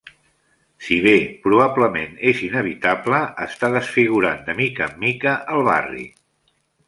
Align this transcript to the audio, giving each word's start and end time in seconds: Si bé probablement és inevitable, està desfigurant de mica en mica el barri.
Si 0.85 0.95
bé 1.07 1.11
probablement 1.43 2.15
és 2.31 2.41
inevitable, 2.47 3.19
està 3.47 3.69
desfigurant 3.77 4.43
de 4.49 4.57
mica 4.61 4.89
en 4.91 4.99
mica 5.07 5.35
el 5.57 5.65
barri. 5.71 6.09